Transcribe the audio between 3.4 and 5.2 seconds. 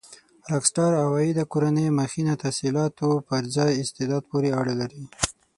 ځای استعداد پورې اړه لري.